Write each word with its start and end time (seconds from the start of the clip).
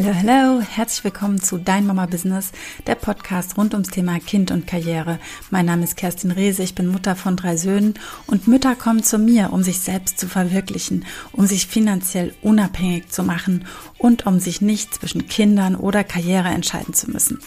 Hallo, 0.00 0.14
hallo, 0.14 0.60
herzlich 0.60 1.02
willkommen 1.02 1.40
zu 1.40 1.58
Dein 1.58 1.84
Mama 1.84 2.06
Business, 2.06 2.52
der 2.86 2.94
Podcast 2.94 3.58
rund 3.58 3.74
ums 3.74 3.88
Thema 3.88 4.20
Kind 4.20 4.52
und 4.52 4.64
Karriere. 4.64 5.18
Mein 5.50 5.66
Name 5.66 5.82
ist 5.82 5.96
Kerstin 5.96 6.30
Rehse, 6.30 6.62
ich 6.62 6.76
bin 6.76 6.86
Mutter 6.86 7.16
von 7.16 7.34
drei 7.34 7.56
Söhnen 7.56 7.94
und 8.28 8.46
Mütter 8.46 8.76
kommen 8.76 9.02
zu 9.02 9.18
mir, 9.18 9.52
um 9.52 9.64
sich 9.64 9.80
selbst 9.80 10.20
zu 10.20 10.28
verwirklichen, 10.28 11.04
um 11.32 11.48
sich 11.48 11.66
finanziell 11.66 12.32
unabhängig 12.42 13.08
zu 13.08 13.24
machen 13.24 13.66
und 13.98 14.24
um 14.24 14.38
sich 14.38 14.60
nicht 14.60 14.94
zwischen 14.94 15.26
Kindern 15.26 15.74
oder 15.74 16.04
Karriere 16.04 16.50
entscheiden 16.50 16.94
zu 16.94 17.10
müssen. 17.10 17.40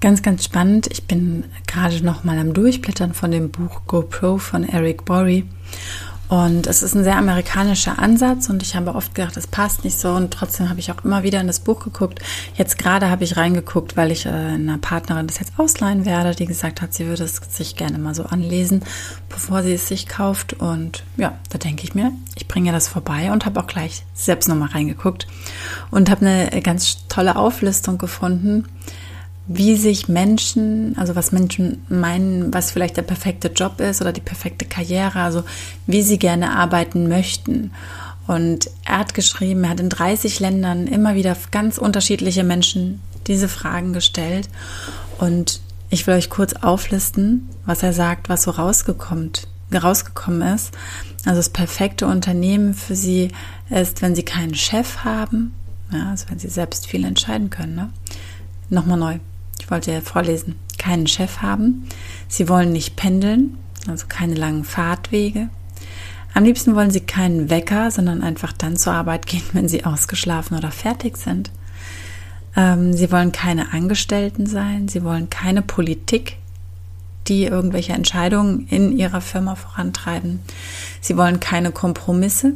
Ganz, 0.00 0.22
ganz 0.22 0.44
spannend. 0.44 0.88
Ich 0.90 1.04
bin 1.04 1.44
gerade 1.68 2.04
noch 2.04 2.24
mal 2.24 2.38
am 2.38 2.54
Durchblättern 2.54 3.14
von 3.14 3.30
dem 3.30 3.52
Buch 3.52 3.82
GoPro 3.86 4.38
von 4.38 4.68
Eric 4.68 5.04
Borey. 5.04 5.44
Und 6.30 6.68
es 6.68 6.84
ist 6.84 6.94
ein 6.94 7.02
sehr 7.02 7.16
amerikanischer 7.16 7.98
Ansatz 7.98 8.48
und 8.48 8.62
ich 8.62 8.76
habe 8.76 8.94
oft 8.94 9.16
gedacht, 9.16 9.36
das 9.36 9.48
passt 9.48 9.82
nicht 9.82 9.98
so 9.98 10.10
und 10.12 10.32
trotzdem 10.32 10.70
habe 10.70 10.78
ich 10.78 10.92
auch 10.92 11.04
immer 11.04 11.24
wieder 11.24 11.40
in 11.40 11.48
das 11.48 11.58
Buch 11.58 11.82
geguckt. 11.82 12.20
Jetzt 12.54 12.78
gerade 12.78 13.10
habe 13.10 13.24
ich 13.24 13.36
reingeguckt, 13.36 13.96
weil 13.96 14.12
ich 14.12 14.26
äh, 14.26 14.28
einer 14.28 14.78
Partnerin 14.78 15.26
das 15.26 15.40
jetzt 15.40 15.54
ausleihen 15.56 16.04
werde, 16.04 16.36
die 16.36 16.46
gesagt 16.46 16.82
hat, 16.82 16.94
sie 16.94 17.08
würde 17.08 17.24
es 17.24 17.40
sich 17.50 17.74
gerne 17.74 17.98
mal 17.98 18.14
so 18.14 18.26
anlesen, 18.26 18.84
bevor 19.28 19.64
sie 19.64 19.74
es 19.74 19.88
sich 19.88 20.06
kauft. 20.06 20.52
Und 20.52 21.02
ja, 21.16 21.36
da 21.48 21.58
denke 21.58 21.82
ich 21.82 21.96
mir, 21.96 22.12
ich 22.36 22.46
bringe 22.46 22.70
das 22.70 22.86
vorbei 22.86 23.32
und 23.32 23.44
habe 23.44 23.58
auch 23.58 23.66
gleich 23.66 24.04
selbst 24.14 24.48
nochmal 24.48 24.68
reingeguckt 24.68 25.26
und 25.90 26.10
habe 26.10 26.24
eine 26.24 26.62
ganz 26.62 27.08
tolle 27.08 27.34
Auflistung 27.34 27.98
gefunden, 27.98 28.68
wie 29.46 29.76
sich 29.76 30.08
Menschen, 30.08 30.96
also 30.96 31.16
was 31.16 31.32
Menschen 31.32 31.82
meinen, 31.88 32.52
was 32.54 32.70
vielleicht 32.70 32.96
der 32.96 33.02
perfekte 33.02 33.48
Job 33.48 33.80
ist 33.80 34.00
oder 34.00 34.12
die 34.12 34.20
perfekte 34.20 34.64
Karriere, 34.64 35.20
also 35.20 35.42
wie 35.86 36.02
sie 36.02 36.18
gerne 36.18 36.52
arbeiten 36.52 37.08
möchten. 37.08 37.72
Und 38.26 38.70
er 38.84 38.98
hat 38.98 39.14
geschrieben, 39.14 39.64
er 39.64 39.70
hat 39.70 39.80
in 39.80 39.88
30 39.88 40.38
Ländern 40.38 40.86
immer 40.86 41.14
wieder 41.14 41.36
ganz 41.50 41.78
unterschiedliche 41.78 42.44
Menschen 42.44 43.00
diese 43.26 43.48
Fragen 43.48 43.92
gestellt. 43.92 44.48
Und 45.18 45.60
ich 45.88 46.06
will 46.06 46.14
euch 46.14 46.30
kurz 46.30 46.52
auflisten, 46.52 47.48
was 47.66 47.82
er 47.82 47.92
sagt, 47.92 48.28
was 48.28 48.44
so 48.44 48.52
rausgekommen, 48.52 49.32
rausgekommen 49.74 50.42
ist. 50.54 50.70
Also 51.24 51.38
das 51.38 51.48
perfekte 51.48 52.06
Unternehmen 52.06 52.74
für 52.74 52.94
sie 52.94 53.32
ist, 53.68 54.00
wenn 54.00 54.14
sie 54.14 54.22
keinen 54.22 54.54
Chef 54.54 54.98
haben, 54.98 55.54
ja, 55.92 56.10
also 56.10 56.26
wenn 56.28 56.38
sie 56.38 56.48
selbst 56.48 56.86
viel 56.86 57.04
entscheiden 57.04 57.50
können. 57.50 57.74
Ne? 57.74 57.90
Nochmal 58.68 58.98
neu 58.98 59.18
ich 59.60 59.70
wollte 59.70 59.92
ja 59.92 60.00
vorlesen, 60.00 60.56
keinen 60.78 61.06
Chef 61.06 61.42
haben. 61.42 61.86
Sie 62.28 62.48
wollen 62.48 62.72
nicht 62.72 62.96
pendeln, 62.96 63.58
also 63.86 64.06
keine 64.08 64.34
langen 64.34 64.64
Fahrtwege. 64.64 65.50
Am 66.32 66.44
liebsten 66.44 66.74
wollen 66.74 66.90
sie 66.90 67.00
keinen 67.00 67.50
Wecker, 67.50 67.90
sondern 67.90 68.22
einfach 68.22 68.52
dann 68.52 68.76
zur 68.76 68.94
Arbeit 68.94 69.26
gehen, 69.26 69.42
wenn 69.52 69.68
sie 69.68 69.84
ausgeschlafen 69.84 70.56
oder 70.56 70.70
fertig 70.70 71.16
sind. 71.16 71.50
Ähm, 72.56 72.94
sie 72.94 73.12
wollen 73.12 73.32
keine 73.32 73.72
Angestellten 73.72 74.46
sein, 74.46 74.88
sie 74.88 75.04
wollen 75.04 75.30
keine 75.30 75.62
Politik, 75.62 76.36
die 77.28 77.44
irgendwelche 77.44 77.92
Entscheidungen 77.92 78.66
in 78.68 78.96
ihrer 78.96 79.20
Firma 79.20 79.54
vorantreiben. 79.54 80.40
Sie 81.00 81.16
wollen 81.16 81.38
keine 81.38 81.70
Kompromisse 81.70 82.54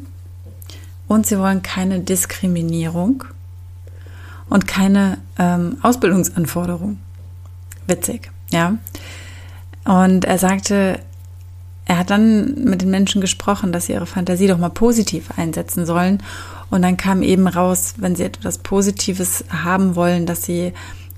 und 1.06 1.26
sie 1.26 1.38
wollen 1.38 1.62
keine 1.62 2.00
Diskriminierung 2.00 3.24
und 4.48 4.66
keine 4.66 5.18
ähm, 5.38 5.78
Ausbildungsanforderung. 5.82 6.98
Witzig, 7.86 8.30
ja. 8.50 8.78
Und 9.84 10.24
er 10.24 10.38
sagte, 10.38 11.00
er 11.86 11.98
hat 11.98 12.10
dann 12.10 12.64
mit 12.64 12.82
den 12.82 12.90
Menschen 12.90 13.20
gesprochen, 13.20 13.72
dass 13.72 13.86
sie 13.86 13.92
ihre 13.92 14.06
Fantasie 14.06 14.46
doch 14.46 14.58
mal 14.58 14.70
positiv 14.70 15.30
einsetzen 15.36 15.84
sollen. 15.84 16.22
Und 16.70 16.82
dann 16.82 16.96
kam 16.96 17.22
eben 17.22 17.46
raus, 17.46 17.94
wenn 17.98 18.16
sie 18.16 18.24
etwas 18.24 18.58
Positives 18.58 19.44
haben 19.50 19.94
wollen, 19.94 20.24
dass 20.24 20.44
sie 20.44 20.72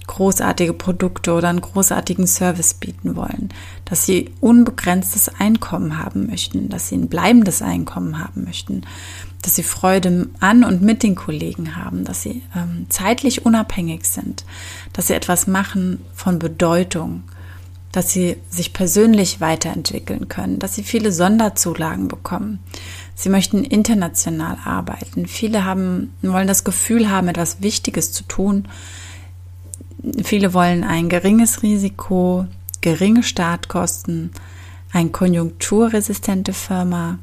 großartige 0.06 0.72
Produkte 0.72 1.32
oder 1.32 1.48
einen 1.48 1.60
großartigen 1.60 2.26
Service 2.26 2.74
bieten 2.74 3.16
wollen, 3.16 3.50
dass 3.84 4.06
sie 4.06 4.30
unbegrenztes 4.40 5.28
Einkommen 5.40 5.98
haben 5.98 6.26
möchten, 6.26 6.68
dass 6.68 6.88
sie 6.88 6.96
ein 6.96 7.08
bleibendes 7.08 7.62
Einkommen 7.62 8.18
haben 8.18 8.44
möchten, 8.44 8.82
dass 9.46 9.54
sie 9.54 9.62
Freude 9.62 10.26
an 10.40 10.64
und 10.64 10.82
mit 10.82 11.04
den 11.04 11.14
Kollegen 11.14 11.76
haben, 11.76 12.02
dass 12.02 12.20
sie 12.20 12.42
ähm, 12.56 12.86
zeitlich 12.88 13.46
unabhängig 13.46 14.04
sind, 14.04 14.44
dass 14.92 15.06
sie 15.06 15.14
etwas 15.14 15.46
machen 15.46 16.04
von 16.12 16.40
Bedeutung, 16.40 17.22
dass 17.92 18.10
sie 18.10 18.38
sich 18.50 18.72
persönlich 18.72 19.40
weiterentwickeln 19.40 20.26
können, 20.26 20.58
dass 20.58 20.74
sie 20.74 20.82
viele 20.82 21.12
Sonderzulagen 21.12 22.08
bekommen. 22.08 22.58
Sie 23.14 23.28
möchten 23.28 23.62
international 23.62 24.58
arbeiten. 24.64 25.26
Viele 25.26 25.64
haben, 25.64 26.12
wollen 26.22 26.48
das 26.48 26.64
Gefühl 26.64 27.08
haben, 27.08 27.28
etwas 27.28 27.62
Wichtiges 27.62 28.10
zu 28.10 28.24
tun. 28.24 28.66
Viele 30.24 30.54
wollen 30.54 30.82
ein 30.82 31.08
geringes 31.08 31.62
Risiko, 31.62 32.46
geringe 32.80 33.22
Startkosten, 33.22 34.32
eine 34.92 35.10
konjunkturresistente 35.10 36.52
Firma, 36.52 37.20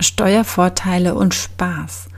Steuervorteile 0.00 1.14
und 1.14 1.34
Spaß. 1.34 2.08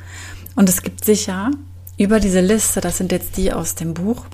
Und 0.55 0.69
es 0.69 0.83
gibt 0.83 1.05
sicher 1.05 1.51
über 1.99 2.21
diese 2.21 2.41
Liste, 2.41 2.81
das 2.81 2.99
sind 2.99 3.13
jetzt 3.13 3.37
die 3.37 3.53
aus 3.53 3.75
dem 3.75 3.95
Buch, 3.95 4.25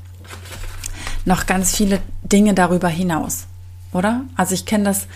noch 1.25 1.47
ganz 1.47 1.77
viele 1.77 2.01
Dinge 2.23 2.55
darüber 2.55 2.89
hinaus, 2.89 3.47
oder? 3.93 4.23
Also 4.37 4.55
ich 4.55 4.65
kenne 4.65 4.85
das 4.85 5.07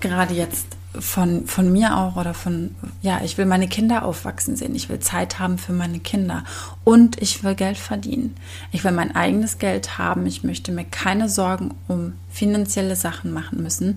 gerade 0.00 0.34
jetzt 0.34 0.78
von, 0.98 1.46
von 1.46 1.70
mir 1.70 1.96
auch 1.96 2.16
oder 2.16 2.34
von, 2.34 2.74
ja, 3.02 3.20
ich 3.22 3.38
will 3.38 3.46
meine 3.46 3.68
Kinder 3.68 4.04
aufwachsen 4.04 4.56
sehen. 4.56 4.74
Ich 4.74 4.88
will 4.88 4.98
Zeit 4.98 5.38
haben 5.38 5.58
für 5.58 5.72
meine 5.72 6.00
Kinder 6.00 6.44
und 6.82 7.20
ich 7.20 7.44
will 7.44 7.54
Geld 7.54 7.76
verdienen. 7.76 8.36
Ich 8.72 8.84
will 8.84 8.92
mein 8.92 9.14
eigenes 9.14 9.58
Geld 9.58 9.98
haben. 9.98 10.26
Ich 10.26 10.44
möchte 10.44 10.72
mir 10.72 10.84
keine 10.84 11.28
Sorgen 11.28 11.74
um 11.88 12.14
finanzielle 12.30 12.96
Sachen 12.96 13.32
machen 13.32 13.62
müssen. 13.62 13.96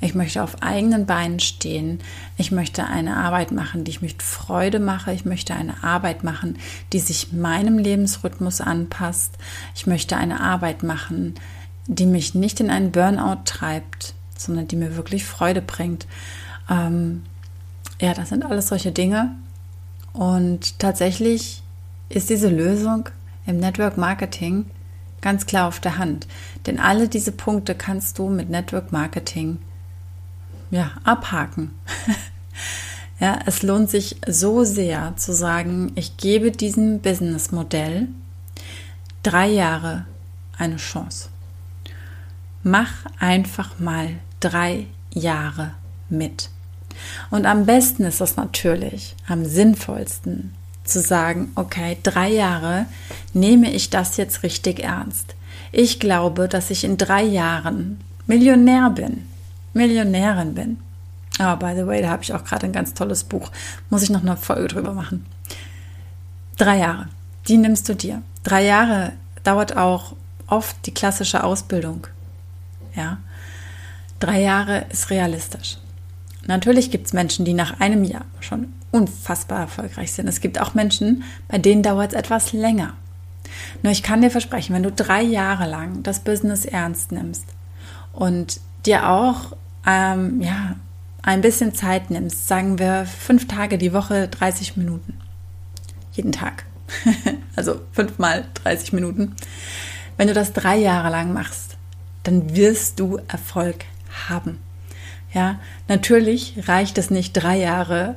Ich 0.00 0.14
möchte 0.14 0.42
auf 0.42 0.62
eigenen 0.62 1.06
Beinen 1.06 1.40
stehen. 1.40 2.00
Ich 2.36 2.50
möchte 2.50 2.84
eine 2.84 3.16
Arbeit 3.16 3.52
machen, 3.52 3.84
die 3.84 3.90
ich 3.90 4.02
mit 4.02 4.22
Freude 4.22 4.80
mache. 4.80 5.12
Ich 5.12 5.24
möchte 5.24 5.54
eine 5.54 5.84
Arbeit 5.84 6.24
machen, 6.24 6.58
die 6.92 7.00
sich 7.00 7.32
meinem 7.32 7.78
Lebensrhythmus 7.78 8.60
anpasst. 8.60 9.34
Ich 9.76 9.86
möchte 9.86 10.16
eine 10.16 10.40
Arbeit 10.40 10.82
machen, 10.82 11.34
die 11.86 12.06
mich 12.06 12.34
nicht 12.34 12.60
in 12.60 12.70
einen 12.70 12.92
Burnout 12.92 13.42
treibt 13.44 14.14
sondern 14.44 14.68
die 14.68 14.76
mir 14.76 14.96
wirklich 14.96 15.24
Freude 15.24 15.62
bringt. 15.62 16.06
Ähm, 16.68 17.22
ja, 18.00 18.14
das 18.14 18.30
sind 18.30 18.44
alles 18.44 18.68
solche 18.68 18.92
Dinge. 18.92 19.36
Und 20.12 20.78
tatsächlich 20.78 21.62
ist 22.08 22.30
diese 22.30 22.48
Lösung 22.48 23.08
im 23.46 23.58
Network 23.58 23.96
Marketing 23.96 24.66
ganz 25.20 25.46
klar 25.46 25.68
auf 25.68 25.80
der 25.80 25.98
Hand. 25.98 26.26
Denn 26.66 26.78
alle 26.78 27.08
diese 27.08 27.32
Punkte 27.32 27.74
kannst 27.74 28.18
du 28.18 28.28
mit 28.28 28.50
Network 28.50 28.92
Marketing 28.92 29.58
ja, 30.70 30.92
abhaken. 31.04 31.72
ja, 33.20 33.38
es 33.46 33.62
lohnt 33.62 33.90
sich 33.90 34.16
so 34.26 34.64
sehr 34.64 35.14
zu 35.16 35.32
sagen, 35.32 35.92
ich 35.94 36.16
gebe 36.16 36.50
diesem 36.50 37.00
Businessmodell 37.00 38.08
drei 39.22 39.48
Jahre 39.48 40.06
eine 40.56 40.76
Chance. 40.76 41.28
Mach 42.62 42.92
einfach 43.18 43.78
mal 43.78 44.18
drei 44.40 44.86
Jahre 45.12 45.72
mit. 46.08 46.50
Und 47.30 47.46
am 47.46 47.66
besten 47.66 48.04
ist 48.04 48.20
es 48.20 48.36
natürlich, 48.36 49.14
am 49.26 49.44
sinnvollsten 49.44 50.54
zu 50.84 51.00
sagen, 51.00 51.52
okay, 51.54 51.96
drei 52.02 52.30
Jahre 52.30 52.86
nehme 53.32 53.72
ich 53.72 53.90
das 53.90 54.16
jetzt 54.16 54.42
richtig 54.42 54.80
ernst. 54.80 55.34
Ich 55.72 56.00
glaube, 56.00 56.48
dass 56.48 56.70
ich 56.70 56.84
in 56.84 56.96
drei 56.96 57.22
Jahren 57.22 58.00
Millionär 58.26 58.90
bin, 58.90 59.26
Millionärin 59.72 60.54
bin. 60.54 60.78
oh, 61.38 61.56
by 61.56 61.74
the 61.76 61.86
way, 61.86 62.02
da 62.02 62.10
habe 62.10 62.22
ich 62.22 62.34
auch 62.34 62.44
gerade 62.44 62.66
ein 62.66 62.72
ganz 62.72 62.92
tolles 62.92 63.24
Buch. 63.24 63.50
Muss 63.88 64.02
ich 64.02 64.10
noch 64.10 64.22
eine 64.22 64.36
Folge 64.36 64.68
drüber 64.68 64.92
machen. 64.92 65.26
Drei 66.56 66.78
Jahre, 66.78 67.08
die 67.48 67.56
nimmst 67.56 67.88
du 67.88 67.94
dir. 67.94 68.22
Drei 68.42 68.64
Jahre 68.64 69.12
dauert 69.44 69.76
auch 69.76 70.14
oft 70.46 70.76
die 70.86 70.94
klassische 70.94 71.44
Ausbildung. 71.44 72.06
Ja, 72.94 73.18
Drei 74.20 74.42
Jahre 74.42 74.84
ist 74.90 75.10
realistisch. 75.10 75.78
Natürlich 76.46 76.90
gibt 76.90 77.06
es 77.06 77.12
Menschen, 77.12 77.44
die 77.44 77.54
nach 77.54 77.80
einem 77.80 78.04
Jahr 78.04 78.26
schon 78.40 78.72
unfassbar 78.90 79.60
erfolgreich 79.60 80.12
sind. 80.12 80.28
Es 80.28 80.40
gibt 80.40 80.60
auch 80.60 80.74
Menschen, 80.74 81.24
bei 81.48 81.58
denen 81.58 81.82
dauert 81.82 82.12
es 82.12 82.18
etwas 82.18 82.52
länger. 82.52 82.94
Nur 83.82 83.92
ich 83.92 84.02
kann 84.02 84.20
dir 84.20 84.30
versprechen, 84.30 84.74
wenn 84.74 84.82
du 84.82 84.92
drei 84.92 85.22
Jahre 85.22 85.68
lang 85.68 86.02
das 86.02 86.20
Business 86.20 86.64
ernst 86.64 87.12
nimmst 87.12 87.44
und 88.12 88.60
dir 88.84 89.08
auch 89.08 89.56
ähm, 89.86 90.40
ja, 90.40 90.76
ein 91.22 91.40
bisschen 91.40 91.74
Zeit 91.74 92.10
nimmst, 92.10 92.46
sagen 92.48 92.78
wir 92.78 93.06
fünf 93.06 93.48
Tage 93.48 93.78
die 93.78 93.92
Woche 93.92 94.28
30 94.28 94.76
Minuten. 94.76 95.18
Jeden 96.12 96.32
Tag. 96.32 96.64
also 97.56 97.80
fünfmal 97.92 98.44
30 98.62 98.92
Minuten. 98.92 99.34
Wenn 100.16 100.28
du 100.28 100.34
das 100.34 100.52
drei 100.52 100.76
Jahre 100.76 101.10
lang 101.10 101.32
machst, 101.32 101.76
dann 102.24 102.54
wirst 102.54 103.00
du 103.00 103.18
Erfolg 103.28 103.84
haben. 104.28 104.58
Ja, 105.32 105.60
natürlich 105.88 106.54
reicht 106.66 106.98
es 106.98 107.10
nicht, 107.10 107.32
drei 107.32 107.58
Jahre 107.58 108.16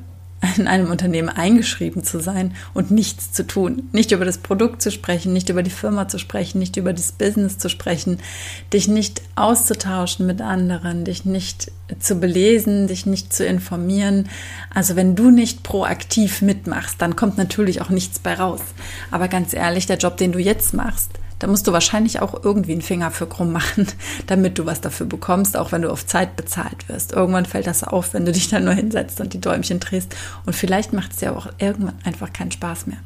in 0.58 0.68
einem 0.68 0.92
Unternehmen 0.92 1.30
eingeschrieben 1.30 2.04
zu 2.04 2.20
sein 2.20 2.54
und 2.74 2.92
nichts 2.92 3.32
zu 3.32 3.48
tun. 3.48 3.88
Nicht 3.92 4.12
über 4.12 4.26
das 4.26 4.40
Produkt 4.40 4.82
zu 4.82 4.92
sprechen, 4.92 5.32
nicht 5.32 5.50
über 5.50 5.64
die 5.64 5.70
Firma 5.70 6.08
zu 6.08 6.18
sprechen, 6.18 6.60
nicht 6.60 6.76
über 6.76 6.92
das 6.92 7.14
Business 7.14 7.58
zu 7.58 7.70
sprechen, 7.70 8.20
dich 8.74 8.88
nicht 8.88 9.22
auszutauschen 9.36 10.26
mit 10.26 10.42
anderen, 10.42 11.06
dich 11.06 11.24
nicht 11.24 11.72
zu 12.00 12.16
belesen, 12.16 12.88
dich 12.88 13.06
nicht 13.06 13.34
zu 13.34 13.46
informieren. 13.46 14.28
Also 14.74 14.96
wenn 14.96 15.16
du 15.16 15.32
nicht 15.32 15.64
proaktiv 15.64 16.42
mitmachst, 16.42 17.02
dann 17.02 17.16
kommt 17.16 17.38
natürlich 17.38 17.82
auch 17.82 17.90
nichts 17.90 18.20
bei 18.20 18.34
raus. 18.34 18.62
Aber 19.12 19.28
ganz 19.28 19.54
ehrlich, 19.54 19.86
der 19.86 19.98
Job, 19.98 20.18
den 20.18 20.34
du 20.34 20.40
jetzt 20.40 20.74
machst, 20.74 21.12
da 21.44 21.50
musst 21.50 21.68
du 21.68 21.74
wahrscheinlich 21.74 22.22
auch 22.22 22.46
irgendwie 22.46 22.72
einen 22.72 22.82
Finger 22.82 23.12
für 23.12 23.28
krumm 23.28 23.52
machen, 23.52 23.86
damit 24.28 24.58
du 24.58 24.66
was 24.66 24.80
dafür 24.80 25.08
bekommst, 25.08 25.58
auch 25.58 25.74
wenn 25.74 25.82
du 25.82 25.92
auf 25.92 26.08
Zeit 26.08 26.38
bezahlt 26.38 26.88
wirst. 26.88 27.12
Irgendwann 27.12 27.46
fällt 27.46 27.68
das 27.68 27.84
auf, 27.84 28.14
wenn 28.14 28.26
du 28.26 28.32
dich 28.32 28.48
dann 28.48 28.64
nur 28.64 28.74
hinsetzt 28.74 29.20
und 29.20 29.34
die 29.34 29.42
Däumchen 29.42 29.82
drehst. 29.82 30.16
Und 30.46 30.56
vielleicht 30.56 30.94
macht 30.94 31.12
es 31.12 31.18
dir 31.18 31.36
auch 31.36 31.48
irgendwann 31.58 31.96
einfach 32.06 32.32
keinen 32.32 32.52
Spaß 32.52 32.88
mehr. 32.88 33.00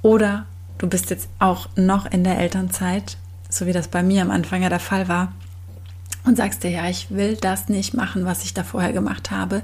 Oder 0.00 0.46
du 0.78 0.86
bist 0.86 1.10
jetzt 1.10 1.28
auch 1.40 1.68
noch 1.74 2.06
in 2.06 2.22
der 2.22 2.38
Elternzeit, 2.38 3.16
so 3.48 3.66
wie 3.66 3.72
das 3.72 3.88
bei 3.88 4.04
mir 4.04 4.22
am 4.22 4.30
Anfang 4.30 4.62
ja 4.62 4.68
der 4.68 4.78
Fall 4.78 5.08
war, 5.08 5.32
und 6.22 6.36
sagst 6.36 6.62
dir, 6.62 6.70
ja, 6.70 6.88
ich 6.88 7.10
will 7.10 7.34
das 7.34 7.68
nicht 7.68 7.94
machen, 7.94 8.26
was 8.26 8.44
ich 8.44 8.54
da 8.54 8.62
vorher 8.62 8.92
gemacht 8.92 9.32
habe, 9.32 9.62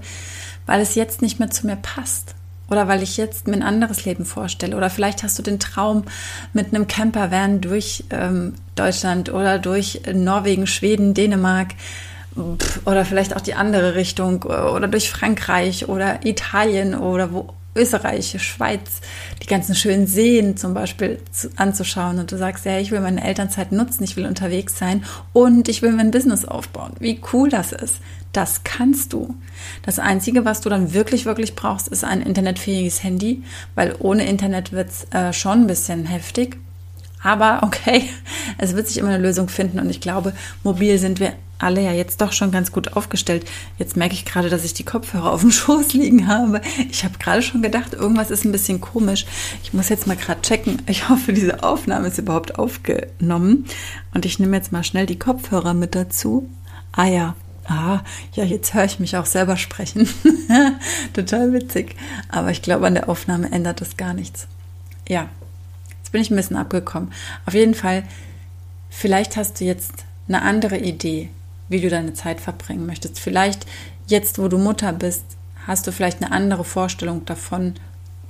weil 0.66 0.80
es 0.80 0.96
jetzt 0.96 1.22
nicht 1.22 1.38
mehr 1.38 1.50
zu 1.50 1.68
mir 1.68 1.76
passt. 1.76 2.34
Oder 2.68 2.88
weil 2.88 3.02
ich 3.02 3.16
jetzt 3.16 3.46
mir 3.46 3.54
ein 3.54 3.62
anderes 3.62 4.04
Leben 4.04 4.24
vorstelle. 4.24 4.76
Oder 4.76 4.90
vielleicht 4.90 5.22
hast 5.22 5.38
du 5.38 5.42
den 5.42 5.60
Traum, 5.60 6.04
mit 6.52 6.74
einem 6.74 6.86
Campervan 6.86 7.60
durch 7.60 8.04
ähm, 8.10 8.54
Deutschland 8.74 9.32
oder 9.32 9.58
durch 9.58 10.02
Norwegen, 10.12 10.66
Schweden, 10.66 11.14
Dänemark 11.14 11.68
oder 12.84 13.04
vielleicht 13.04 13.34
auch 13.34 13.40
die 13.40 13.54
andere 13.54 13.94
Richtung 13.94 14.42
oder 14.42 14.88
durch 14.88 15.10
Frankreich 15.10 15.88
oder 15.88 16.26
Italien 16.26 16.94
oder 16.94 17.32
wo 17.32 17.54
Österreich, 17.76 18.36
Schweiz, 18.42 19.00
die 19.42 19.46
ganzen 19.46 19.74
schönen 19.74 20.06
Seen 20.06 20.56
zum 20.56 20.74
Beispiel 20.74 21.20
zu, 21.30 21.50
anzuschauen 21.56 22.18
und 22.18 22.32
du 22.32 22.38
sagst, 22.38 22.64
ja, 22.64 22.78
ich 22.78 22.90
will 22.90 23.00
meine 23.00 23.22
Elternzeit 23.22 23.72
nutzen, 23.72 24.04
ich 24.04 24.16
will 24.16 24.26
unterwegs 24.26 24.78
sein 24.78 25.04
und 25.32 25.68
ich 25.68 25.82
will 25.82 25.92
mein 25.92 26.10
Business 26.10 26.44
aufbauen. 26.44 26.92
Wie 26.98 27.20
cool 27.32 27.48
das 27.48 27.72
ist. 27.72 27.96
Das 28.32 28.64
kannst 28.64 29.12
du. 29.12 29.34
Das 29.82 29.98
Einzige, 29.98 30.44
was 30.44 30.60
du 30.60 30.68
dann 30.68 30.92
wirklich, 30.92 31.24
wirklich 31.24 31.54
brauchst, 31.54 31.88
ist 31.88 32.04
ein 32.04 32.20
internetfähiges 32.20 33.02
Handy, 33.02 33.42
weil 33.74 33.94
ohne 33.98 34.26
Internet 34.26 34.72
wird 34.72 34.90
es 34.90 35.06
äh, 35.10 35.32
schon 35.32 35.62
ein 35.62 35.66
bisschen 35.66 36.04
heftig. 36.04 36.58
Aber 37.26 37.64
okay, 37.64 38.08
es 38.58 38.76
wird 38.76 38.86
sich 38.86 38.98
immer 38.98 39.08
eine 39.08 39.18
Lösung 39.18 39.48
finden 39.48 39.80
und 39.80 39.90
ich 39.90 40.00
glaube, 40.00 40.32
mobil 40.62 40.96
sind 40.96 41.18
wir 41.18 41.32
alle 41.58 41.82
ja 41.82 41.90
jetzt 41.90 42.20
doch 42.20 42.32
schon 42.32 42.52
ganz 42.52 42.70
gut 42.70 42.92
aufgestellt. 42.92 43.48
Jetzt 43.78 43.96
merke 43.96 44.14
ich 44.14 44.24
gerade, 44.24 44.48
dass 44.48 44.64
ich 44.64 44.74
die 44.74 44.84
Kopfhörer 44.84 45.32
auf 45.32 45.40
dem 45.40 45.50
Schoß 45.50 45.92
liegen 45.94 46.28
habe. 46.28 46.60
Ich 46.88 47.02
habe 47.02 47.18
gerade 47.18 47.42
schon 47.42 47.62
gedacht, 47.62 47.94
irgendwas 47.94 48.30
ist 48.30 48.44
ein 48.44 48.52
bisschen 48.52 48.80
komisch. 48.80 49.26
Ich 49.64 49.72
muss 49.72 49.88
jetzt 49.88 50.06
mal 50.06 50.16
gerade 50.16 50.40
checken. 50.42 50.82
Ich 50.86 51.08
hoffe, 51.08 51.32
diese 51.32 51.64
Aufnahme 51.64 52.06
ist 52.06 52.18
überhaupt 52.18 52.60
aufgenommen. 52.60 53.64
Und 54.14 54.24
ich 54.24 54.38
nehme 54.38 54.56
jetzt 54.56 54.70
mal 54.70 54.84
schnell 54.84 55.06
die 55.06 55.18
Kopfhörer 55.18 55.74
mit 55.74 55.96
dazu. 55.96 56.48
Ah 56.92 57.06
ja, 57.06 57.34
ah, 57.64 58.02
ja, 58.34 58.44
jetzt 58.44 58.72
höre 58.72 58.84
ich 58.84 59.00
mich 59.00 59.16
auch 59.16 59.26
selber 59.26 59.56
sprechen. 59.56 60.08
Total 61.12 61.52
witzig. 61.52 61.96
Aber 62.28 62.52
ich 62.52 62.62
glaube, 62.62 62.86
an 62.86 62.94
der 62.94 63.08
Aufnahme 63.08 63.50
ändert 63.50 63.80
das 63.80 63.96
gar 63.96 64.14
nichts. 64.14 64.46
Ja, 65.08 65.28
jetzt 66.06 66.12
bin 66.12 66.22
ich 66.22 66.30
ein 66.30 66.36
bisschen 66.36 66.56
abgekommen. 66.56 67.12
Auf 67.46 67.54
jeden 67.54 67.74
Fall, 67.74 68.04
vielleicht 68.90 69.36
hast 69.36 69.58
du 69.58 69.64
jetzt 69.64 70.04
eine 70.28 70.42
andere 70.42 70.78
Idee, 70.78 71.30
wie 71.68 71.80
du 71.80 71.88
deine 71.88 72.14
Zeit 72.14 72.40
verbringen 72.40 72.86
möchtest. 72.86 73.18
Vielleicht 73.18 73.66
jetzt, 74.06 74.38
wo 74.38 74.46
du 74.46 74.56
Mutter 74.56 74.92
bist, 74.92 75.24
hast 75.66 75.84
du 75.84 75.90
vielleicht 75.90 76.22
eine 76.22 76.30
andere 76.30 76.62
Vorstellung 76.62 77.24
davon, 77.24 77.74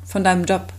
von 0.04 0.24
deinem 0.24 0.44
Job. 0.44 0.72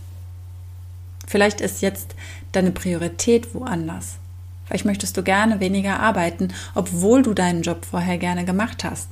Vielleicht 1.28 1.60
ist 1.60 1.82
jetzt 1.82 2.16
deine 2.50 2.72
Priorität 2.72 3.54
woanders. 3.54 4.16
Vielleicht 4.64 4.84
möchtest 4.84 5.16
du 5.16 5.22
gerne 5.22 5.60
weniger 5.60 6.00
arbeiten, 6.00 6.48
obwohl 6.74 7.22
du 7.22 7.32
deinen 7.32 7.62
Job 7.62 7.84
vorher 7.84 8.18
gerne 8.18 8.44
gemacht 8.44 8.82
hast. 8.82 9.08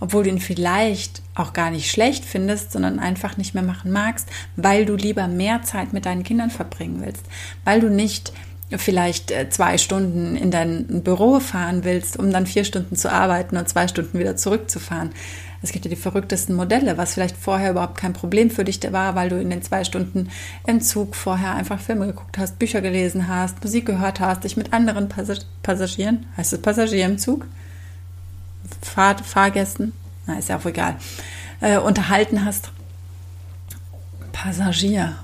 Obwohl 0.00 0.24
du 0.24 0.30
ihn 0.30 0.40
vielleicht 0.40 1.22
auch 1.34 1.52
gar 1.52 1.70
nicht 1.70 1.90
schlecht 1.90 2.24
findest, 2.24 2.72
sondern 2.72 2.98
einfach 2.98 3.36
nicht 3.36 3.54
mehr 3.54 3.62
machen 3.62 3.90
magst, 3.90 4.28
weil 4.56 4.86
du 4.86 4.94
lieber 4.94 5.26
mehr 5.28 5.62
Zeit 5.62 5.92
mit 5.92 6.06
deinen 6.06 6.22
Kindern 6.22 6.50
verbringen 6.50 7.02
willst, 7.04 7.24
weil 7.64 7.80
du 7.80 7.90
nicht 7.90 8.32
vielleicht 8.76 9.30
äh, 9.30 9.48
zwei 9.48 9.78
Stunden 9.78 10.36
in 10.36 10.50
dein 10.50 11.02
Büro 11.02 11.40
fahren 11.40 11.84
willst, 11.84 12.18
um 12.18 12.30
dann 12.30 12.46
vier 12.46 12.64
Stunden 12.64 12.96
zu 12.96 13.10
arbeiten 13.10 13.56
und 13.56 13.68
zwei 13.68 13.88
Stunden 13.88 14.18
wieder 14.18 14.36
zurückzufahren. 14.36 15.10
Es 15.62 15.72
gibt 15.72 15.84
ja 15.84 15.88
die 15.88 15.96
verrücktesten 15.96 16.54
Modelle, 16.54 16.98
was 16.98 17.14
vielleicht 17.14 17.36
vorher 17.36 17.70
überhaupt 17.72 17.98
kein 17.98 18.12
Problem 18.12 18.50
für 18.50 18.64
dich 18.64 18.80
war, 18.92 19.14
weil 19.14 19.28
du 19.28 19.40
in 19.40 19.50
den 19.50 19.62
zwei 19.62 19.84
Stunden 19.84 20.28
im 20.66 20.80
Zug 20.80 21.16
vorher 21.16 21.54
einfach 21.54 21.80
Filme 21.80 22.06
geguckt 22.06 22.38
hast, 22.38 22.58
Bücher 22.58 22.80
gelesen 22.80 23.26
hast, 23.26 23.62
Musik 23.64 23.86
gehört 23.86 24.20
hast, 24.20 24.44
dich 24.44 24.56
mit 24.56 24.72
anderen 24.72 25.08
Passagieren, 25.62 26.26
heißt 26.36 26.52
es 26.52 26.62
Passagier 26.62 27.06
im 27.06 27.18
Zug? 27.18 27.46
Fahr 28.82 29.18
Fahrgästen? 29.18 29.92
Na, 30.26 30.38
ist 30.38 30.48
ja 30.48 30.58
auch 30.58 30.64
egal. 30.64 30.96
Äh, 31.60 31.78
unterhalten 31.78 32.44
hast. 32.44 32.70
Passagier. 34.32 35.18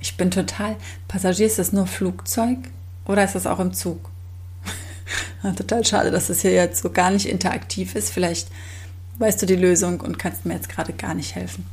Ich 0.00 0.16
bin 0.16 0.30
total. 0.30 0.76
Passagier 1.08 1.46
ist 1.46 1.58
das 1.58 1.72
nur 1.72 1.86
Flugzeug 1.86 2.58
oder 3.04 3.24
ist 3.24 3.34
das 3.34 3.46
auch 3.46 3.60
im 3.60 3.72
Zug? 3.72 4.10
total 5.56 5.84
schade, 5.84 6.10
dass 6.10 6.28
das 6.28 6.42
hier 6.42 6.52
jetzt 6.52 6.82
so 6.82 6.90
gar 6.90 7.10
nicht 7.10 7.26
interaktiv 7.26 7.94
ist. 7.94 8.10
Vielleicht 8.10 8.48
weißt 9.18 9.42
du 9.42 9.46
die 9.46 9.56
Lösung 9.56 10.00
und 10.00 10.18
kannst 10.18 10.46
mir 10.46 10.54
jetzt 10.54 10.68
gerade 10.68 10.92
gar 10.92 11.14
nicht 11.14 11.34
helfen. 11.34 11.66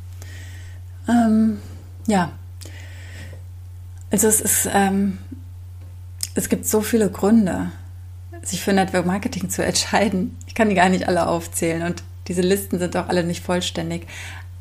Ähm, 1.08 1.60
ja, 2.08 2.32
also 4.12 4.28
es 4.28 4.42
ist, 4.42 4.70
ähm, 4.72 5.18
es 6.34 6.50
gibt 6.50 6.66
so 6.66 6.82
viele 6.82 7.10
Gründe, 7.10 7.72
sich 8.44 8.62
für 8.62 8.74
Network 8.74 9.06
Marketing 9.06 9.50
zu 9.50 9.64
entscheiden. 9.64 10.38
Ich 10.48 10.56
kann 10.56 10.70
die 10.70 10.76
gar 10.76 10.90
nicht 10.90 11.08
alle 11.08 11.28
aufzählen 11.28 11.84
und 11.84 12.04
diese 12.28 12.42
Listen 12.42 12.80
sind 12.80 12.96
auch 12.98 13.08
alle 13.08 13.24
nicht 13.24 13.44
vollständig. 13.44 14.08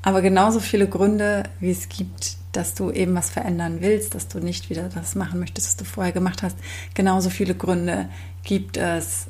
Aber 0.03 0.23
genauso 0.23 0.61
viele 0.61 0.89
Gründe, 0.89 1.45
wie 1.59 1.71
es 1.71 1.89
gibt, 1.89 2.37
dass 2.53 2.75
du 2.75 2.91
eben 2.91 3.15
was 3.15 3.29
verändern 3.29 3.79
willst, 3.81 4.15
dass 4.15 4.29
du 4.29 4.39
nicht 4.39 4.71
wieder 4.71 4.89
das 4.89 5.15
machen 5.15 5.41
möchtest, 5.41 5.67
was 5.67 5.77
du 5.77 5.85
vorher 5.85 6.13
gemacht 6.13 6.43
hast, 6.43 6.57
genauso 6.95 7.29
viele 7.29 7.55
Gründe 7.55 8.09
gibt 8.45 8.77
es 8.77 9.27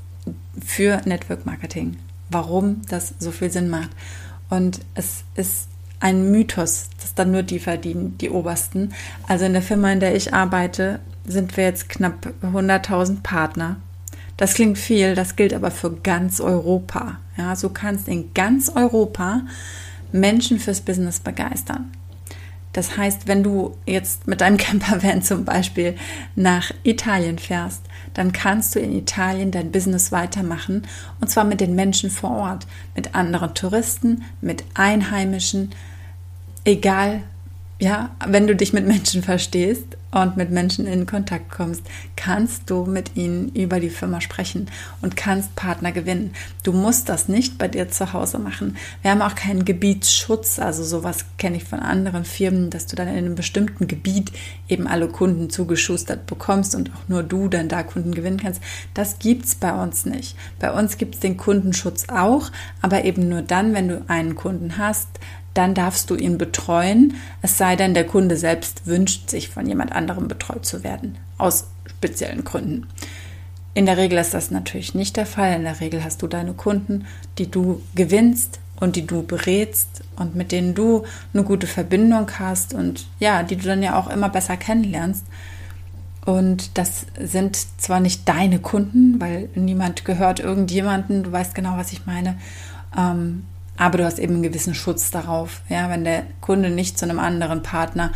für 0.64 1.00
Network 1.06 1.46
Marketing 1.46 1.96
warum 2.30 2.82
das 2.88 3.14
so 3.18 3.30
viel 3.30 3.50
Sinn 3.50 3.68
macht. 3.68 3.90
Und 4.48 4.80
es 4.94 5.24
ist 5.34 5.68
ein 6.00 6.30
Mythos, 6.30 6.90
dass 7.00 7.14
dann 7.14 7.30
nur 7.30 7.42
die 7.42 7.58
verdienen, 7.58 8.18
die 8.18 8.30
Obersten. 8.30 8.92
Also 9.26 9.44
in 9.44 9.52
der 9.52 9.62
Firma, 9.62 9.92
in 9.92 10.00
der 10.00 10.14
ich 10.14 10.34
arbeite, 10.34 11.00
sind 11.24 11.56
wir 11.56 11.64
jetzt 11.64 11.88
knapp 11.88 12.32
100.000 12.42 13.22
Partner. 13.22 13.76
Das 14.36 14.54
klingt 14.54 14.78
viel, 14.78 15.14
das 15.14 15.36
gilt 15.36 15.54
aber 15.54 15.70
für 15.70 15.92
ganz 15.92 16.40
Europa. 16.40 17.18
Ja, 17.36 17.56
so 17.56 17.70
kannst 17.70 18.08
in 18.08 18.34
ganz 18.34 18.68
Europa 18.68 19.42
Menschen 20.12 20.58
fürs 20.58 20.80
Business 20.80 21.20
begeistern. 21.20 21.92
Das 22.72 22.98
heißt, 22.98 23.26
wenn 23.26 23.42
du 23.42 23.74
jetzt 23.86 24.26
mit 24.26 24.42
deinem 24.42 24.56
Campervan 24.58 25.22
zum 25.22 25.46
Beispiel 25.46 25.96
nach 26.34 26.70
Italien 26.82 27.38
fährst, 27.38 27.82
dann 28.12 28.32
kannst 28.32 28.74
du 28.74 28.80
in 28.80 28.96
Italien 28.96 29.50
dein 29.50 29.72
Business 29.72 30.12
weitermachen 30.12 30.86
und 31.20 31.30
zwar 31.30 31.44
mit 31.44 31.60
den 31.60 31.74
Menschen 31.74 32.10
vor 32.10 32.30
Ort, 32.30 32.66
mit 32.94 33.14
anderen 33.14 33.54
Touristen, 33.54 34.24
mit 34.42 34.64
Einheimischen, 34.74 35.70
egal 36.64 37.22
ja, 37.78 38.10
wenn 38.26 38.46
du 38.46 38.56
dich 38.56 38.72
mit 38.72 38.86
Menschen 38.86 39.22
verstehst 39.22 39.84
und 40.10 40.38
mit 40.38 40.50
Menschen 40.50 40.86
in 40.86 41.04
Kontakt 41.04 41.50
kommst, 41.50 41.82
kannst 42.16 42.70
du 42.70 42.86
mit 42.86 43.16
ihnen 43.16 43.50
über 43.50 43.80
die 43.80 43.90
Firma 43.90 44.22
sprechen 44.22 44.70
und 45.02 45.14
kannst 45.14 45.54
Partner 45.56 45.92
gewinnen. 45.92 46.32
Du 46.62 46.72
musst 46.72 47.10
das 47.10 47.28
nicht 47.28 47.58
bei 47.58 47.68
dir 47.68 47.90
zu 47.90 48.14
Hause 48.14 48.38
machen. 48.38 48.78
Wir 49.02 49.10
haben 49.10 49.20
auch 49.20 49.34
keinen 49.34 49.66
Gebietsschutz, 49.66 50.58
also 50.58 50.84
sowas 50.84 51.26
kenne 51.36 51.58
ich 51.58 51.64
von 51.64 51.80
anderen 51.80 52.24
Firmen, 52.24 52.70
dass 52.70 52.86
du 52.86 52.96
dann 52.96 53.08
in 53.08 53.16
einem 53.16 53.34
bestimmten 53.34 53.86
Gebiet 53.86 54.32
eben 54.68 54.86
alle 54.86 55.08
Kunden 55.08 55.50
zugeschustert 55.50 56.24
bekommst 56.24 56.74
und 56.74 56.90
auch 56.94 57.08
nur 57.08 57.22
du 57.22 57.48
dann 57.48 57.68
da 57.68 57.82
Kunden 57.82 58.14
gewinnen 58.14 58.40
kannst. 58.40 58.62
Das 58.94 59.18
gibt's 59.18 59.54
bei 59.54 59.74
uns 59.82 60.06
nicht. 60.06 60.34
Bei 60.58 60.72
uns 60.72 60.96
gibt's 60.96 61.20
den 61.20 61.36
Kundenschutz 61.36 62.06
auch, 62.08 62.50
aber 62.80 63.04
eben 63.04 63.28
nur 63.28 63.42
dann, 63.42 63.74
wenn 63.74 63.88
du 63.88 64.02
einen 64.08 64.34
Kunden 64.34 64.78
hast, 64.78 65.08
dann 65.56 65.74
darfst 65.74 66.10
du 66.10 66.16
ihn 66.16 66.38
betreuen, 66.38 67.14
es 67.42 67.58
sei 67.58 67.76
denn, 67.76 67.94
der 67.94 68.06
Kunde 68.06 68.36
selbst 68.36 68.86
wünscht 68.86 69.30
sich 69.30 69.48
von 69.48 69.66
jemand 69.66 69.92
anderem 69.92 70.28
betreut 70.28 70.66
zu 70.66 70.84
werden, 70.84 71.16
aus 71.38 71.66
speziellen 71.88 72.44
Gründen. 72.44 72.86
In 73.74 73.86
der 73.86 73.98
Regel 73.98 74.18
ist 74.18 74.32
das 74.32 74.50
natürlich 74.50 74.94
nicht 74.94 75.16
der 75.18 75.26
Fall. 75.26 75.54
In 75.54 75.64
der 75.64 75.80
Regel 75.80 76.02
hast 76.02 76.22
du 76.22 76.26
deine 76.26 76.54
Kunden, 76.54 77.04
die 77.36 77.50
du 77.50 77.82
gewinnst 77.94 78.58
und 78.80 78.96
die 78.96 79.06
du 79.06 79.22
berätst 79.22 80.02
und 80.16 80.34
mit 80.34 80.50
denen 80.52 80.74
du 80.74 81.04
eine 81.34 81.44
gute 81.44 81.66
Verbindung 81.66 82.30
hast 82.38 82.72
und 82.72 83.06
ja, 83.20 83.42
die 83.42 83.56
du 83.56 83.64
dann 83.64 83.82
ja 83.82 83.98
auch 83.98 84.08
immer 84.08 84.28
besser 84.28 84.56
kennenlernst. 84.56 85.24
Und 86.24 86.76
das 86.78 87.06
sind 87.20 87.56
zwar 87.78 88.00
nicht 88.00 88.28
deine 88.28 88.58
Kunden, 88.58 89.20
weil 89.20 89.48
niemand 89.54 90.04
gehört 90.04 90.40
irgendjemanden, 90.40 91.22
du 91.22 91.32
weißt 91.32 91.54
genau, 91.54 91.76
was 91.76 91.92
ich 91.92 92.04
meine. 92.06 92.38
Ähm, 92.96 93.44
aber 93.76 93.98
du 93.98 94.04
hast 94.04 94.18
eben 94.18 94.34
einen 94.34 94.42
gewissen 94.42 94.74
Schutz 94.74 95.10
darauf. 95.10 95.60
Ja, 95.68 95.90
wenn 95.90 96.04
der 96.04 96.24
Kunde 96.40 96.70
nicht 96.70 96.98
zu 96.98 97.04
einem 97.04 97.18
anderen 97.18 97.62
Partner 97.62 98.12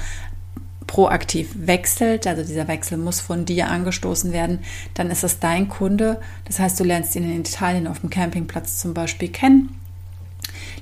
proaktiv 0.86 1.50
wechselt, 1.54 2.26
also 2.26 2.42
dieser 2.42 2.66
Wechsel 2.66 2.98
muss 2.98 3.20
von 3.20 3.44
dir 3.44 3.68
angestoßen 3.68 4.32
werden, 4.32 4.58
dann 4.94 5.10
ist 5.10 5.22
es 5.22 5.38
dein 5.38 5.68
Kunde. 5.68 6.20
Das 6.46 6.58
heißt, 6.58 6.80
du 6.80 6.84
lernst 6.84 7.14
ihn 7.14 7.24
in 7.24 7.40
Italien 7.40 7.86
auf 7.86 8.00
dem 8.00 8.10
Campingplatz 8.10 8.78
zum 8.78 8.92
Beispiel 8.92 9.28
kennen. 9.28 9.76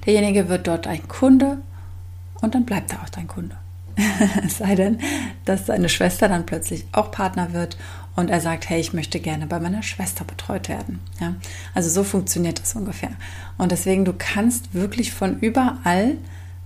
Derjenige 0.07 0.49
wird 0.49 0.67
dort 0.67 0.87
ein 0.87 1.07
Kunde 1.09 1.59
und 2.41 2.55
dann 2.55 2.65
bleibt 2.65 2.93
er 2.93 3.03
auch 3.03 3.11
dein 3.11 3.27
Kunde. 3.27 3.57
es 4.47 4.59
sei 4.59 4.75
denn, 4.77 4.99
dass 5.45 5.67
seine 5.67 5.89
Schwester 5.89 6.29
dann 6.29 6.47
plötzlich 6.47 6.87
auch 6.93 7.11
Partner 7.11 7.53
wird 7.53 7.77
und 8.19 8.31
er 8.31 8.41
sagt, 8.41 8.69
hey, 8.69 8.81
ich 8.81 8.93
möchte 8.93 9.21
gerne 9.21 9.47
bei 9.47 9.61
meiner 9.61 9.85
Schwester 9.85 10.25
betreut 10.25 10.69
werden. 10.69 10.99
Ja? 11.21 11.37
Also 11.73 11.89
so 11.89 12.03
funktioniert 12.03 12.61
das 12.61 12.75
ungefähr. 12.75 13.13
Und 13.59 13.71
deswegen, 13.71 14.05
du 14.05 14.13
kannst 14.13 14.75
wirklich 14.75 15.13
von 15.13 15.39
überall 15.39 16.17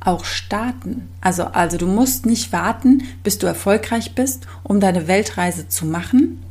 auch 0.00 0.24
starten. 0.24 1.10
Also, 1.20 1.44
also 1.44 1.76
du 1.76 1.86
musst 1.86 2.24
nicht 2.24 2.54
warten, 2.54 3.02
bis 3.22 3.36
du 3.36 3.46
erfolgreich 3.46 4.14
bist, 4.14 4.46
um 4.62 4.80
deine 4.80 5.08
Weltreise 5.08 5.68
zu 5.68 5.84
machen, 5.84 6.42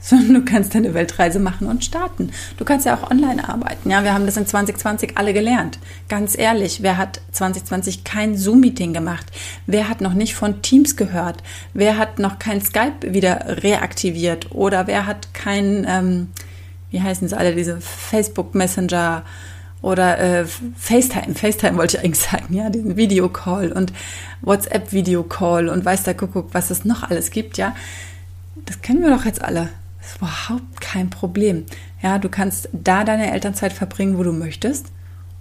sondern 0.00 0.34
du 0.34 0.44
kannst 0.44 0.74
deine 0.74 0.94
Weltreise 0.94 1.38
machen 1.38 1.66
und 1.66 1.84
starten. 1.84 2.30
Du 2.56 2.64
kannst 2.64 2.86
ja 2.86 2.96
auch 2.96 3.10
online 3.10 3.48
arbeiten. 3.48 3.90
Ja, 3.90 4.04
wir 4.04 4.14
haben 4.14 4.26
das 4.26 4.36
in 4.36 4.46
2020 4.46 5.18
alle 5.18 5.32
gelernt. 5.32 5.78
Ganz 6.08 6.38
ehrlich, 6.38 6.82
wer 6.82 6.96
hat 6.96 7.20
2020 7.32 8.04
kein 8.04 8.36
Zoom-Meeting 8.36 8.92
gemacht? 8.92 9.26
Wer 9.66 9.88
hat 9.88 10.00
noch 10.00 10.14
nicht 10.14 10.34
von 10.34 10.62
Teams 10.62 10.96
gehört? 10.96 11.42
Wer 11.74 11.98
hat 11.98 12.18
noch 12.18 12.38
kein 12.38 12.60
Skype 12.60 13.12
wieder 13.12 13.62
reaktiviert? 13.62 14.52
Oder 14.52 14.86
wer 14.86 15.06
hat 15.06 15.34
kein, 15.34 15.84
ähm, 15.88 16.28
wie 16.90 17.02
heißen 17.02 17.28
sie 17.28 17.36
alle, 17.36 17.54
diese 17.54 17.80
Facebook 17.80 18.54
Messenger 18.54 19.24
oder 19.80 20.18
äh, 20.18 20.44
FaceTime, 20.76 21.34
FaceTime 21.34 21.76
wollte 21.76 21.96
ich 21.96 22.04
eigentlich 22.04 22.18
sagen, 22.18 22.52
ja, 22.52 22.68
diesen 22.68 22.96
Videocall 22.96 23.70
und 23.70 23.92
WhatsApp 24.40 24.92
Videocall 24.92 25.68
und 25.68 25.84
weiß 25.84 26.02
der 26.02 26.14
Kuckuck, 26.14 26.48
was 26.52 26.70
es 26.70 26.84
noch 26.84 27.08
alles 27.08 27.30
gibt, 27.30 27.58
ja. 27.58 27.74
Das 28.64 28.82
kennen 28.82 29.02
wir 29.02 29.10
doch 29.10 29.24
jetzt 29.24 29.40
alle. 29.40 29.68
Ist 30.08 30.16
überhaupt 30.16 30.80
kein 30.80 31.10
Problem. 31.10 31.66
Ja, 32.02 32.18
du 32.18 32.30
kannst 32.30 32.70
da 32.72 33.04
deine 33.04 33.30
Elternzeit 33.30 33.74
verbringen, 33.74 34.16
wo 34.16 34.22
du 34.22 34.32
möchtest 34.32 34.86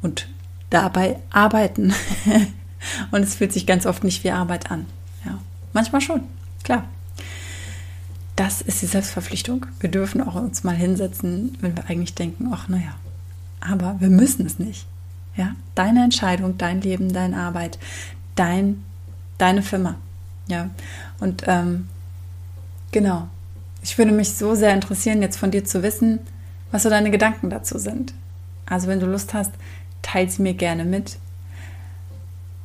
und 0.02 0.28
dabei 0.70 1.20
arbeiten. 1.30 1.94
und 3.12 3.22
es 3.22 3.36
fühlt 3.36 3.54
sich 3.54 3.66
ganz 3.66 3.86
oft 3.86 4.04
nicht 4.04 4.26
wie 4.26 4.32
Arbeit 4.32 4.70
an. 4.70 4.86
Ja, 5.26 5.40
manchmal 5.72 6.02
schon, 6.02 6.24
klar. 6.64 6.84
Das 8.36 8.62
ist 8.62 8.82
die 8.82 8.88
Selbstverpflichtung. 8.88 9.66
Wir 9.80 9.90
dürfen 9.90 10.22
auch 10.22 10.36
uns 10.36 10.66
mal 10.66 10.76
hinsetzen, 10.76 11.58
wenn 11.62 11.78
wir 11.78 11.90
eigentlich 11.90 12.14
denken, 12.14 12.50
ach 12.52 12.68
naja, 12.68 12.96
aber 13.62 13.96
wir 14.00 14.10
müssen 14.10 14.46
es 14.46 14.60
nicht. 14.60 14.86
Ja, 15.38 15.56
deine 15.76 16.04
Entscheidung, 16.04 16.58
dein 16.58 16.82
Leben, 16.82 17.14
deine 17.14 17.38
Arbeit, 17.38 17.80
dein, 18.36 18.84
deine 19.38 19.62
Firma. 19.62 19.96
Ja, 20.50 20.72
und 21.20 21.44
ähm, 21.48 21.88
genau. 22.92 23.30
Ich 23.82 23.98
würde 23.98 24.12
mich 24.12 24.34
so 24.34 24.56
sehr 24.56 24.74
interessieren, 24.74 25.22
jetzt 25.22 25.38
von 25.38 25.52
dir 25.52 25.64
zu 25.64 25.84
wissen, 25.84 26.20
was 26.72 26.84
so 26.84 26.90
deine 26.90 27.12
Gedanken 27.12 27.50
dazu 27.50 27.78
sind. 27.78 28.14
Also, 28.66 28.88
wenn 28.88 29.00
du 29.00 29.06
Lust 29.06 29.34
hast, 29.34 29.52
teile 30.02 30.30
sie 30.30 30.42
mir 30.42 30.54
gerne 30.54 30.86
mit. 30.86 31.18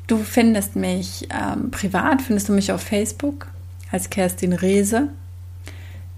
Du 0.07 0.19
findest 0.19 0.77
mich 0.77 1.29
ähm, 1.31 1.71
privat, 1.71 2.23
findest 2.23 2.49
du 2.49 2.53
mich 2.53 2.73
auf 2.73 2.83
Facebook 2.83 3.47
als 3.91 4.11
Kerstin 4.11 4.53
Rehse. 4.53 5.09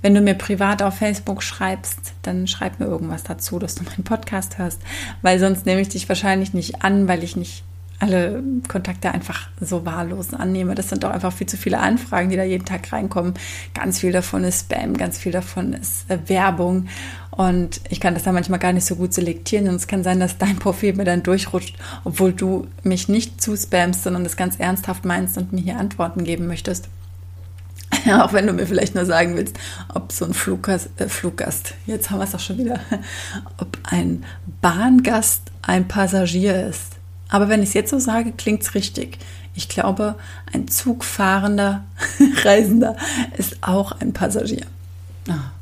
Wenn 0.00 0.14
du 0.14 0.20
mir 0.20 0.34
privat 0.34 0.82
auf 0.82 0.98
Facebook 0.98 1.42
schreibst, 1.42 2.12
dann 2.22 2.46
schreib 2.46 2.78
mir 2.78 2.86
irgendwas 2.86 3.22
dazu, 3.24 3.58
dass 3.58 3.74
du 3.74 3.84
meinen 3.84 4.04
Podcast 4.04 4.58
hörst, 4.58 4.80
weil 5.22 5.38
sonst 5.38 5.64
nehme 5.66 5.80
ich 5.80 5.88
dich 5.88 6.08
wahrscheinlich 6.08 6.54
nicht 6.54 6.82
an, 6.82 7.08
weil 7.08 7.22
ich 7.22 7.36
nicht 7.36 7.64
alle 8.04 8.42
Kontakte 8.68 9.12
einfach 9.12 9.48
so 9.60 9.86
wahllos 9.86 10.34
annehme. 10.34 10.74
Das 10.74 10.90
sind 10.90 11.04
doch 11.04 11.10
einfach 11.10 11.32
viel 11.32 11.46
zu 11.46 11.56
viele 11.56 11.78
Anfragen, 11.78 12.28
die 12.28 12.36
da 12.36 12.44
jeden 12.44 12.66
Tag 12.66 12.92
reinkommen. 12.92 13.32
Ganz 13.72 14.00
viel 14.00 14.12
davon 14.12 14.44
ist 14.44 14.70
Spam, 14.70 14.94
ganz 14.94 15.16
viel 15.16 15.32
davon 15.32 15.72
ist 15.72 16.10
äh, 16.10 16.18
Werbung. 16.26 16.88
Und 17.30 17.80
ich 17.88 18.00
kann 18.00 18.14
das 18.14 18.22
dann 18.22 18.34
manchmal 18.34 18.58
gar 18.58 18.74
nicht 18.74 18.84
so 18.84 18.96
gut 18.96 19.14
selektieren. 19.14 19.68
Und 19.68 19.76
es 19.76 19.86
kann 19.86 20.04
sein, 20.04 20.20
dass 20.20 20.36
dein 20.36 20.56
Profil 20.56 20.94
mir 20.94 21.04
dann 21.04 21.22
durchrutscht, 21.22 21.76
obwohl 22.04 22.34
du 22.34 22.66
mich 22.82 23.08
nicht 23.08 23.40
zu 23.40 23.56
spamst, 23.56 24.04
sondern 24.04 24.22
das 24.22 24.36
ganz 24.36 24.56
ernsthaft 24.56 25.06
meinst 25.06 25.38
und 25.38 25.52
mir 25.52 25.62
hier 25.62 25.78
Antworten 25.78 26.24
geben 26.24 26.46
möchtest. 26.46 26.88
auch 28.20 28.34
wenn 28.34 28.46
du 28.46 28.52
mir 28.52 28.66
vielleicht 28.66 28.94
nur 28.94 29.06
sagen 29.06 29.34
willst, 29.36 29.56
ob 29.94 30.12
so 30.12 30.26
ein 30.26 30.34
Fluggast, 30.34 30.90
äh, 30.98 31.08
Fluggast, 31.08 31.74
jetzt 31.86 32.10
haben 32.10 32.18
wir 32.18 32.24
es 32.24 32.34
auch 32.34 32.40
schon 32.40 32.58
wieder, 32.58 32.80
ob 33.58 33.78
ein 33.84 34.24
Bahngast 34.60 35.42
ein 35.62 35.88
Passagier 35.88 36.66
ist. 36.68 36.93
Aber 37.28 37.48
wenn 37.48 37.62
ich 37.62 37.70
es 37.70 37.74
jetzt 37.74 37.90
so 37.90 37.98
sage, 37.98 38.32
klingt 38.32 38.62
es 38.62 38.74
richtig. 38.74 39.18
Ich 39.54 39.68
glaube, 39.68 40.16
ein 40.52 40.68
zugfahrender 40.68 41.84
Reisender 42.44 42.96
ist 43.36 43.58
auch 43.62 43.92
ein 43.92 44.12
Passagier. 44.12 44.66
Ah, 45.28 45.52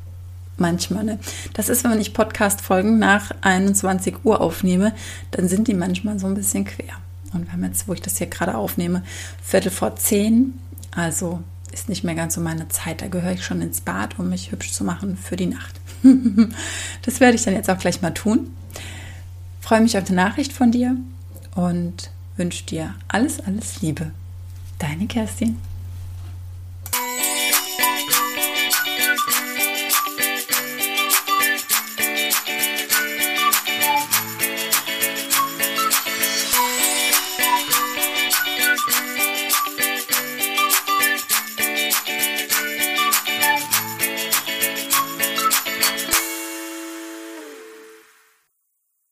manchmal, 0.57 1.03
ne? 1.03 1.19
Das 1.53 1.69
ist, 1.69 1.83
wenn 1.83 1.99
ich 1.99 2.13
Podcast-Folgen 2.13 2.97
nach 2.99 3.31
21 3.41 4.17
Uhr 4.23 4.41
aufnehme, 4.41 4.93
dann 5.31 5.47
sind 5.47 5.67
die 5.67 5.73
manchmal 5.73 6.19
so 6.19 6.27
ein 6.27 6.33
bisschen 6.33 6.65
quer. 6.65 6.95
Und 7.33 7.45
wir 7.45 7.53
haben 7.53 7.63
jetzt, 7.63 7.87
wo 7.87 7.93
ich 7.93 8.01
das 8.01 8.17
hier 8.17 8.27
gerade 8.27 8.55
aufnehme, 8.55 9.03
Viertel 9.41 9.71
vor 9.71 9.95
zehn, 9.95 10.59
also 10.91 11.41
ist 11.71 11.89
nicht 11.89 12.03
mehr 12.03 12.15
ganz 12.15 12.35
so 12.35 12.41
meine 12.41 12.67
Zeit. 12.69 13.01
Da 13.01 13.07
gehöre 13.07 13.31
ich 13.31 13.43
schon 13.43 13.61
ins 13.61 13.81
Bad, 13.81 14.19
um 14.19 14.29
mich 14.29 14.51
hübsch 14.51 14.71
zu 14.71 14.83
machen 14.83 15.17
für 15.17 15.35
die 15.35 15.47
Nacht. 15.47 15.79
das 17.01 17.19
werde 17.19 17.35
ich 17.35 17.43
dann 17.43 17.55
jetzt 17.55 17.69
auch 17.69 17.79
gleich 17.79 18.01
mal 18.01 18.13
tun. 18.13 18.51
Freue 19.59 19.81
mich 19.81 19.97
auf 19.97 20.03
die 20.03 20.13
Nachricht 20.13 20.53
von 20.53 20.71
dir 20.71 20.95
und 21.55 22.11
wünsche 22.37 22.65
dir 22.65 22.95
alles, 23.07 23.39
alles 23.39 23.81
Liebe. 23.81 24.11
Deine 24.79 25.07
Kerstin. 25.07 25.57